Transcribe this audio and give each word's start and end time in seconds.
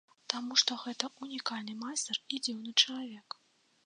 Таму 0.33 0.55
што 0.61 0.77
гэта 0.83 1.09
ўнікальны 1.25 1.75
майстар 1.81 2.17
і 2.37 2.39
дзіўны 2.47 2.73
чалавек. 2.81 3.37